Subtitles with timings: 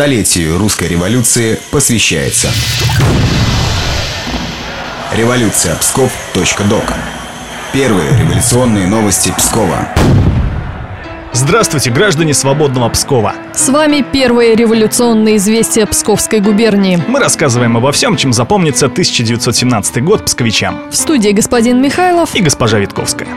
[0.00, 2.48] Столетию русской революции посвящается.
[5.14, 6.84] Революция Псков.док.
[7.74, 9.90] Первые революционные новости Пскова.
[11.34, 13.34] Здравствуйте, граждане свободного Пскова.
[13.52, 16.98] С вами первые революционные известия Псковской губернии.
[17.06, 20.80] Мы рассказываем обо всем, чем запомнится 1917 год псковичам.
[20.90, 23.28] В студии господин Михайлов и госпожа Витковская.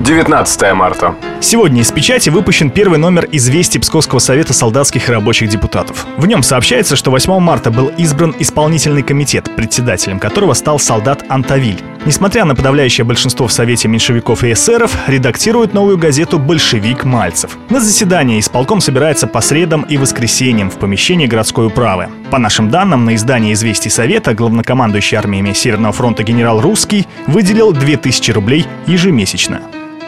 [0.00, 1.14] 19 марта.
[1.42, 6.06] Сегодня из печати выпущен первый номер известий Псковского совета солдатских и рабочих депутатов.
[6.16, 11.78] В нем сообщается, что 8 марта был избран исполнительный комитет, председателем которого стал солдат Антавиль.
[12.06, 17.58] Несмотря на подавляющее большинство в Совете меньшевиков и эсеров, редактирует новую газету «Большевик Мальцев».
[17.68, 22.08] На заседание исполком собирается по средам и воскресеньям в помещении городской управы.
[22.30, 28.30] По нашим данным, на издание «Известий Совета» главнокомандующий армиями Северного фронта генерал Русский выделил 2000
[28.30, 29.60] рублей ежемесячно.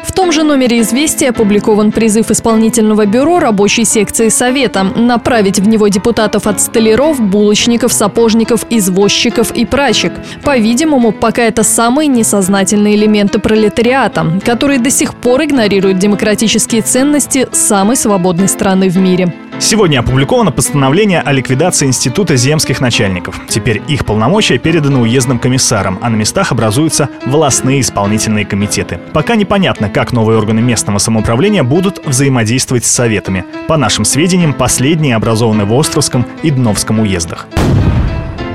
[0.03, 5.89] В том же номере «Известия» опубликован призыв исполнительного бюро рабочей секции Совета направить в него
[5.89, 10.13] депутатов от столяров, булочников, сапожников, извозчиков и прачек.
[10.45, 17.97] По-видимому, пока это самые несознательные элементы пролетариата, которые до сих пор игнорируют демократические ценности самой
[17.97, 19.33] свободной страны в мире.
[19.63, 23.41] Сегодня опубликовано постановление о ликвидации Института земских начальников.
[23.49, 28.99] Теперь их полномочия переданы уездным комиссарам, а на местах образуются властные исполнительные комитеты.
[29.15, 33.45] Пока непонятно, как новые органы местного самоуправления будут взаимодействовать с советами.
[33.69, 37.47] По нашим сведениям, последние образованы в Островском и Дновском уездах.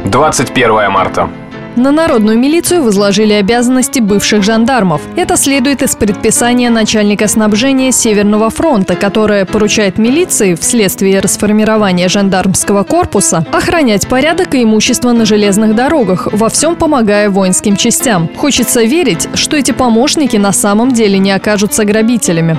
[0.03, 1.29] 21 марта.
[1.77, 4.99] На народную милицию возложили обязанности бывших жандармов.
[5.15, 13.45] Это следует из предписания начальника снабжения Северного фронта, которое поручает милиции вследствие расформирования жандармского корпуса
[13.51, 18.27] охранять порядок и имущество на железных дорогах, во всем помогая воинским частям.
[18.35, 22.57] Хочется верить, что эти помощники на самом деле не окажутся грабителями.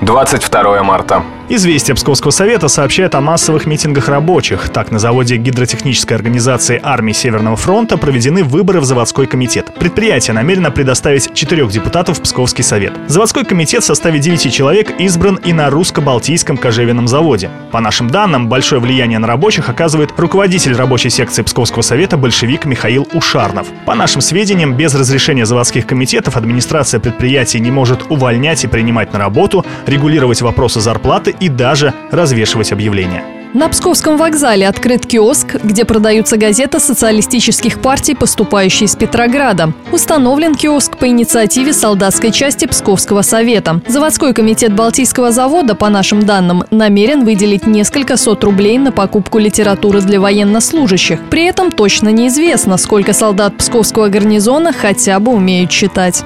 [0.00, 1.22] 22 марта.
[1.50, 4.68] Известия Псковского совета сообщают о массовых митингах рабочих.
[4.68, 9.72] Так, на заводе гидротехнической организации армии Северного фронта проведены выборы в заводской комитет.
[9.78, 12.92] Предприятие намерено предоставить четырех депутатов в Псковский совет.
[13.06, 17.48] Заводской комитет в составе 9 человек избран и на русско-балтийском кожевенном заводе.
[17.72, 23.08] По нашим данным, большое влияние на рабочих оказывает руководитель рабочей секции Псковского совета большевик Михаил
[23.14, 23.68] Ушарнов.
[23.86, 29.18] По нашим сведениям, без разрешения заводских комитетов администрация предприятия не может увольнять и принимать на
[29.18, 33.24] работу, регулировать вопросы зарплаты и даже развешивать объявления.
[33.54, 39.72] На Псковском вокзале открыт киоск, где продаются газеты социалистических партий, поступающие из Петрограда.
[39.90, 43.80] Установлен киоск по инициативе солдатской части Псковского совета.
[43.88, 50.02] Заводской комитет Балтийского завода, по нашим данным, намерен выделить несколько сот рублей на покупку литературы
[50.02, 51.18] для военнослужащих.
[51.30, 56.22] При этом точно неизвестно, сколько солдат Псковского гарнизона хотя бы умеют читать.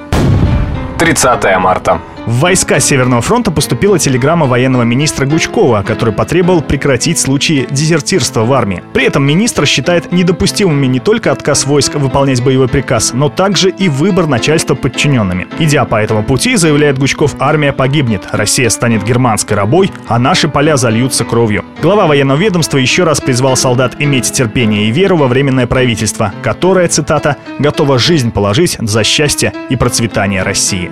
[0.99, 2.01] 30 марта.
[2.25, 8.53] В войска Северного фронта поступила телеграмма военного министра Гучкова, который потребовал прекратить случаи дезертирства в
[8.53, 8.81] армии.
[8.93, 13.89] При этом министр считает недопустимыми не только отказ войск выполнять боевой приказ, но также и
[13.89, 15.47] выбор начальства подчиненными.
[15.59, 20.77] Идя по этому пути, заявляет Гучков, армия погибнет, Россия станет германской рабой, а наши поля
[20.77, 21.65] зальются кровью.
[21.81, 26.87] Глава военного ведомства еще раз призвал солдат иметь терпение и веру во временное правительство, которое,
[26.87, 30.89] цитата, «готово жизнь положить за счастье и процветание России».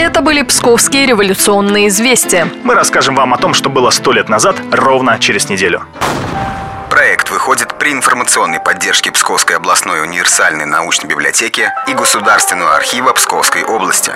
[0.00, 2.48] Это были псковские революционные известия.
[2.64, 5.82] Мы расскажем вам о том, что было сто лет назад, ровно через неделю.
[6.88, 14.12] Проект выходит при информационной поддержке Псковской областной универсальной научной библиотеки и Государственного архива Псковской области.